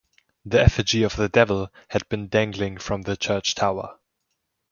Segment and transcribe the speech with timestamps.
[0.45, 3.99] The effigy of the devil had been dangling from the church tower.